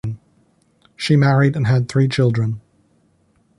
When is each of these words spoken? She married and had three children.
She 0.95 1.15
married 1.15 1.55
and 1.55 1.67
had 1.67 1.87
three 1.87 2.07
children. 2.07 2.59